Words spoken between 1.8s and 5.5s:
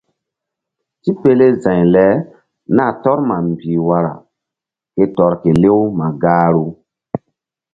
le nah tɔr ma mbih wara ke tɔr